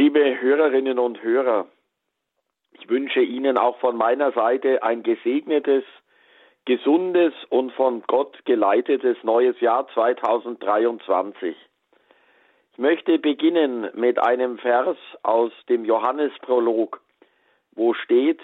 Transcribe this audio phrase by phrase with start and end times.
[0.00, 1.66] Liebe Hörerinnen und Hörer,
[2.72, 5.84] ich wünsche Ihnen auch von meiner Seite ein gesegnetes,
[6.64, 11.54] gesundes und von Gott geleitetes neues Jahr 2023.
[12.72, 17.02] Ich möchte beginnen mit einem Vers aus dem Johannesprolog,
[17.72, 18.40] wo steht,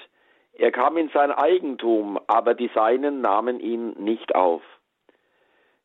[0.53, 4.61] er kam in sein Eigentum, aber die Seinen nahmen ihn nicht auf.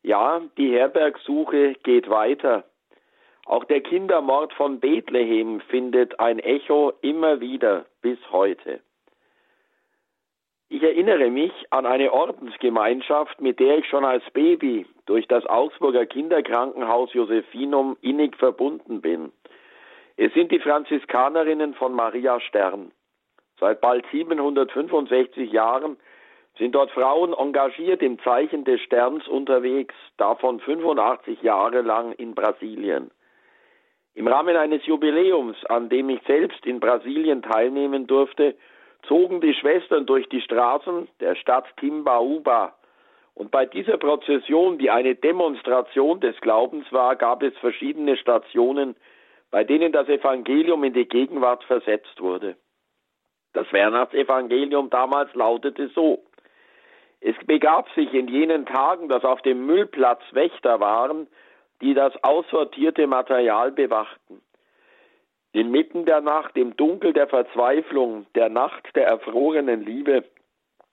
[0.02, 2.64] Ja, die Herbergsuche geht weiter.
[3.52, 8.80] Auch der Kindermord von Bethlehem findet ein Echo immer wieder bis heute.
[10.70, 16.06] Ich erinnere mich an eine Ordensgemeinschaft, mit der ich schon als Baby durch das Augsburger
[16.06, 19.32] Kinderkrankenhaus Josephinum innig verbunden bin.
[20.16, 22.90] Es sind die Franziskanerinnen von Maria Stern.
[23.60, 25.98] Seit bald 765 Jahren
[26.56, 33.10] sind dort Frauen engagiert im Zeichen des Sterns unterwegs, davon 85 Jahre lang in Brasilien.
[34.14, 38.54] Im Rahmen eines Jubiläums, an dem ich selbst in Brasilien teilnehmen durfte,
[39.08, 42.74] zogen die Schwestern durch die Straßen der Stadt Timbaúba.
[43.34, 48.94] Und bei dieser Prozession, die eine Demonstration des Glaubens war, gab es verschiedene Stationen,
[49.50, 52.56] bei denen das Evangelium in die Gegenwart versetzt wurde.
[53.54, 56.22] Das Weihnachtsevangelium damals lautete so.
[57.20, 61.28] Es begab sich in jenen Tagen, dass auf dem Müllplatz Wächter waren,
[61.82, 64.40] die das aussortierte Material bewachten.
[65.52, 70.24] Inmitten der Nacht, im Dunkel der Verzweiflung, der Nacht der erfrorenen Liebe,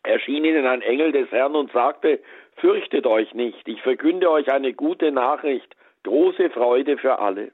[0.04, 2.20] erschien ihnen ein Engel des Herrn und sagte,
[2.58, 5.73] Fürchtet euch nicht, ich verkünde euch eine gute Nachricht,
[6.04, 7.52] große Freude für alle.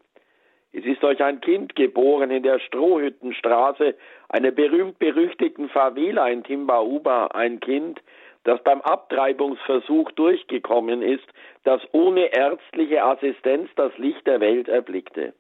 [0.74, 3.96] Es ist euch ein Kind geboren in der Strohhüttenstraße,
[4.30, 8.02] einer berühmt-berüchtigten Favela in Timbauba, ein Kind,
[8.46, 11.26] das beim Abtreibungsversuch durchgekommen ist,
[11.64, 15.34] das ohne ärztliche Assistenz das Licht der Welt erblickte.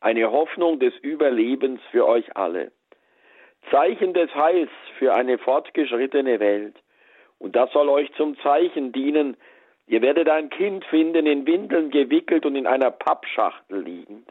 [0.00, 2.72] Eine Hoffnung des Überlebens für euch alle.
[3.70, 6.74] Zeichen des Heils für eine fortgeschrittene Welt.
[7.38, 9.36] Und das soll euch zum Zeichen dienen.
[9.86, 14.28] Ihr werdet ein Kind finden, in Windeln gewickelt und in einer Pappschachtel liegend.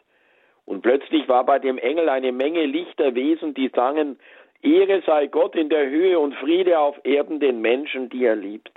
[0.65, 4.19] Und plötzlich war bei dem Engel eine Menge lichter Wesen, die sangen,
[4.61, 8.71] Ehre sei Gott in der Höhe und Friede auf Erden den Menschen, die er liebt.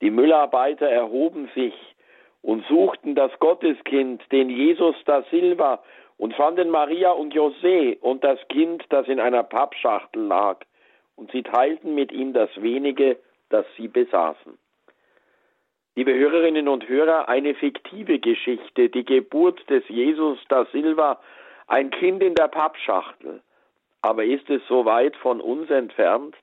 [0.00, 1.74] Die Müllarbeiter erhoben sich
[2.42, 5.82] und suchten das Gotteskind, den Jesus da Silva,
[6.18, 10.60] und fanden Maria und José und das Kind, das in einer Pappschachtel lag,
[11.14, 13.18] und sie teilten mit ihm das wenige,
[13.50, 14.58] das sie besaßen.
[15.94, 21.20] Liebe Hörerinnen und Hörer, eine fiktive Geschichte, die Geburt des Jesus da Silva,
[21.66, 23.40] ein Kind in der Pappschachtel.
[24.06, 26.36] Aber ist es so weit von uns entfernt?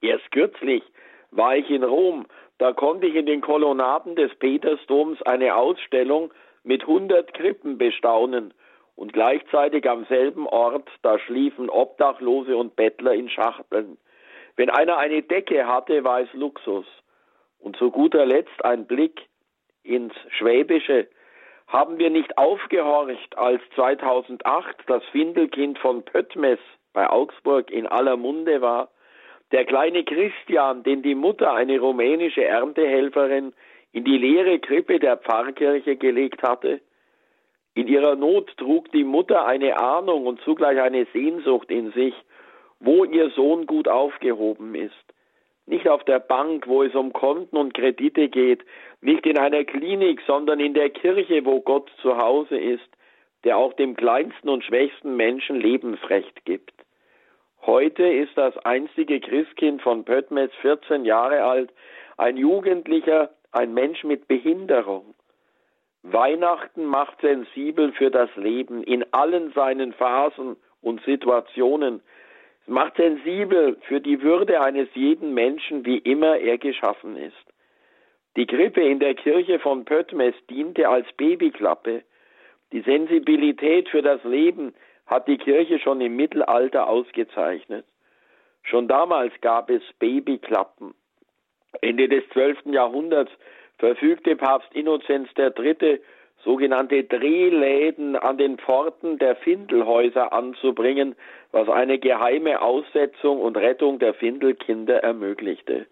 [0.00, 0.84] Erst kürzlich
[1.32, 2.26] war ich in Rom,
[2.58, 8.54] da konnte ich in den Kolonnaden des Petersdoms eine Ausstellung mit hundert Krippen bestaunen
[8.94, 13.98] und gleichzeitig am selben Ort, da schliefen Obdachlose und Bettler in Schachteln.
[14.54, 16.86] Wenn einer eine Decke hatte, war es Luxus.
[17.58, 19.22] Und zu guter Letzt ein Blick
[19.82, 21.08] ins Schwäbische,
[21.68, 26.58] haben wir nicht aufgehorcht, als 2008 das Findelkind von Pöttmes
[26.94, 28.88] bei Augsburg in aller Munde war?
[29.52, 33.52] Der kleine Christian, den die Mutter, eine rumänische Erntehelferin,
[33.92, 36.80] in die leere Krippe der Pfarrkirche gelegt hatte?
[37.74, 42.14] In ihrer Not trug die Mutter eine Ahnung und zugleich eine Sehnsucht in sich,
[42.80, 44.94] wo ihr Sohn gut aufgehoben ist.
[45.68, 48.64] Nicht auf der Bank, wo es um Konten und Kredite geht,
[49.02, 52.88] nicht in einer Klinik, sondern in der Kirche, wo Gott zu Hause ist,
[53.44, 56.72] der auch dem kleinsten und schwächsten Menschen Lebensrecht gibt.
[57.60, 61.70] Heute ist das einzige Christkind von Pöttmes 14 Jahre alt,
[62.16, 65.14] ein Jugendlicher, ein Mensch mit Behinderung.
[66.02, 72.00] Weihnachten macht sensibel für das Leben in allen seinen Phasen und Situationen,
[72.68, 77.34] macht sensibel für die Würde eines jeden Menschen, wie immer er geschaffen ist.
[78.36, 82.02] Die Krippe in der Kirche von Pöttmes diente als Babyklappe.
[82.72, 84.74] Die Sensibilität für das Leben
[85.06, 87.86] hat die Kirche schon im Mittelalter ausgezeichnet.
[88.62, 90.94] Schon damals gab es Babyklappen.
[91.80, 92.66] Ende des 12.
[92.66, 93.32] Jahrhunderts
[93.78, 96.00] verfügte Papst Innozenz III
[96.44, 101.16] sogenannte Drehläden an den Pforten der Findelhäuser anzubringen,
[101.52, 105.86] was eine geheime Aussetzung und Rettung der Findelkinder ermöglichte.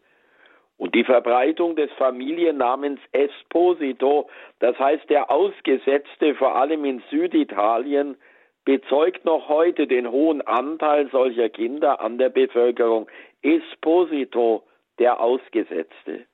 [0.78, 4.28] Und die Verbreitung des Familiennamens Esposito,
[4.58, 8.16] das heißt der Ausgesetzte vor allem in Süditalien,
[8.64, 13.08] bezeugt noch heute den hohen Anteil solcher Kinder an der Bevölkerung.
[13.42, 14.64] Esposito,
[14.98, 16.26] der Ausgesetzte.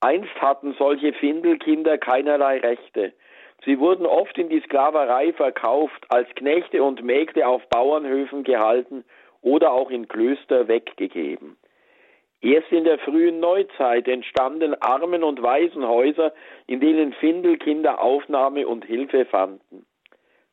[0.00, 3.12] Einst hatten solche Findelkinder keinerlei Rechte.
[3.64, 9.04] Sie wurden oft in die Sklaverei verkauft, als Knechte und Mägde auf Bauernhöfen gehalten
[9.42, 11.58] oder auch in Klöster weggegeben.
[12.40, 16.32] Erst in der frühen Neuzeit entstanden Armen- und Waisenhäuser,
[16.66, 19.84] in denen Findelkinder Aufnahme und Hilfe fanden.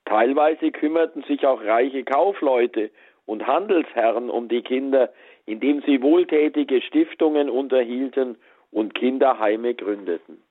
[0.04, 2.92] Teilweise kümmerten sich auch reiche Kaufleute
[3.26, 5.14] und Handelsherren um die Kinder,
[5.46, 8.38] indem sie wohltätige Stiftungen unterhielten
[8.72, 10.44] und Kinderheime gründeten.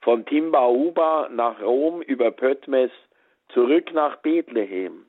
[0.00, 2.90] Von Timbauba nach Rom über Pötmes
[3.50, 5.06] zurück nach Bethlehem.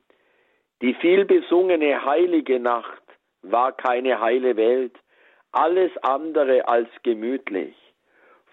[0.82, 3.02] Die vielbesungene heilige Nacht
[3.42, 4.96] war keine heile Welt,
[5.52, 7.74] alles andere als gemütlich.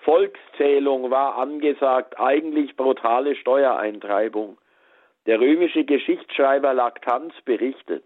[0.03, 4.57] Volkszählung war angesagt, eigentlich brutale Steuereintreibung.
[5.27, 8.05] Der römische Geschichtsschreiber Laktanz berichtet.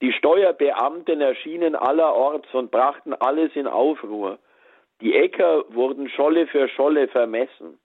[0.00, 4.38] Die Steuerbeamten erschienen allerorts und brachten alles in Aufruhr.
[5.00, 7.78] Die Äcker wurden Scholle für Scholle vermessen.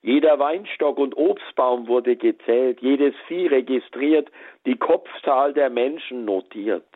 [0.00, 4.30] Jeder Weinstock und Obstbaum wurde gezählt, jedes Vieh registriert,
[4.64, 6.86] die Kopfzahl der Menschen notiert.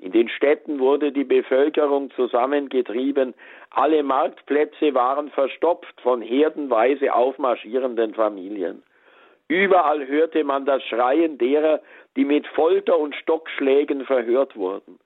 [0.00, 3.34] In den Städten wurde die Bevölkerung zusammengetrieben,
[3.70, 8.82] alle Marktplätze waren verstopft von herdenweise aufmarschierenden Familien.
[9.52, 11.82] Überall hörte man das Schreien derer,
[12.16, 14.98] die mit Folter und Stockschlägen verhört wurden.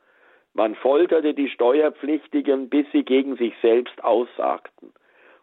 [0.55, 4.93] Man folterte die Steuerpflichtigen, bis sie gegen sich selbst aussagten.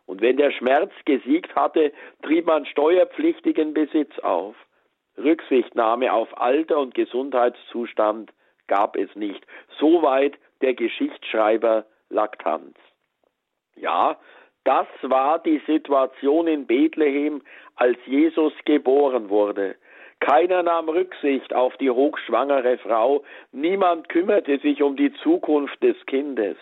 [0.06, 1.92] Und wenn der Schmerz gesiegt hatte,
[2.22, 4.56] trieb man steuerpflichtigen Besitz auf.
[5.18, 8.32] Rücksichtnahme auf Alter und Gesundheitszustand
[8.68, 9.46] gab es nicht.
[9.80, 12.78] Soweit der Geschichtsschreiber Laktanz.
[13.76, 14.18] Ja,
[14.64, 17.42] das war die Situation in Bethlehem,
[17.76, 19.76] als Jesus geboren wurde.
[20.20, 26.56] Keiner nahm Rücksicht auf die hochschwangere Frau, niemand kümmerte sich um die Zukunft des Kindes.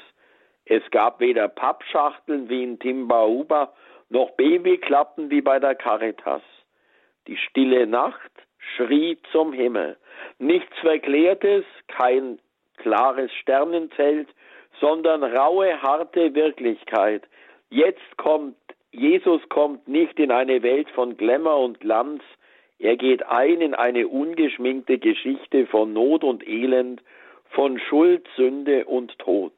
[0.66, 3.74] Es gab weder Pappschachteln wie in Timbauba,
[4.10, 6.42] noch Babyklappen wie bei der Caritas.
[7.28, 8.32] Die stille Nacht
[8.76, 9.98] schrie zum Himmel.
[10.40, 12.40] Nichts Verklärtes, kein
[12.78, 14.28] klares Sternenzelt,
[14.80, 17.24] sondern raue, harte Wirklichkeit.
[17.72, 18.58] Jetzt kommt,
[18.92, 22.22] Jesus kommt nicht in eine Welt von Glamour und Glanz,
[22.80, 27.02] er geht ein in eine ungeschminkte Geschichte von Not und Elend,
[27.52, 29.54] von Schuld, Sünde und Tod.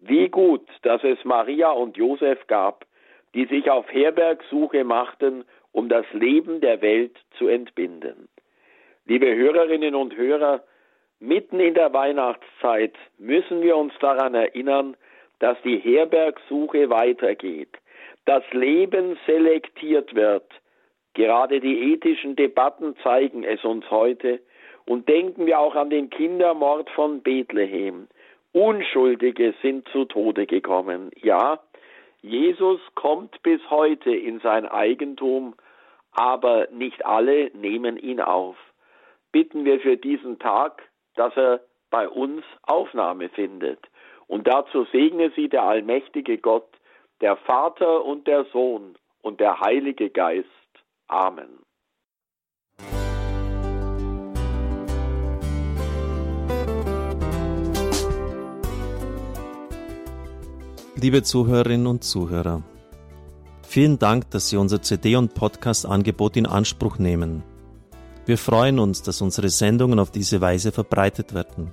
[0.00, 2.84] Wie gut, dass es Maria und Josef gab,
[3.32, 8.28] die sich auf Herbergsuche machten, um das Leben der Welt zu entbinden.
[9.06, 10.62] Liebe Hörerinnen und Hörer,
[11.20, 14.94] mitten in der Weihnachtszeit müssen wir uns daran erinnern,
[15.38, 17.70] dass die Herbergsuche weitergeht,
[18.24, 20.46] das Leben selektiert wird.
[21.14, 24.40] Gerade die ethischen Debatten zeigen es uns heute.
[24.86, 28.08] Und denken wir auch an den Kindermord von Bethlehem.
[28.52, 31.10] Unschuldige sind zu Tode gekommen.
[31.22, 31.60] Ja,
[32.20, 35.54] Jesus kommt bis heute in sein Eigentum,
[36.12, 38.56] aber nicht alle nehmen ihn auf
[39.34, 40.80] bitten wir für diesen Tag,
[41.16, 41.60] dass er
[41.90, 43.80] bei uns Aufnahme findet.
[44.26, 46.68] Und dazu segne sie der allmächtige Gott,
[47.20, 50.48] der Vater und der Sohn und der Heilige Geist.
[51.08, 51.64] Amen.
[60.96, 62.62] Liebe Zuhörerinnen und Zuhörer,
[63.62, 67.42] vielen Dank, dass Sie unser CD- und Podcast-Angebot in Anspruch nehmen.
[68.24, 71.72] Wir freuen uns, dass unsere Sendungen auf diese Weise verbreitet werden.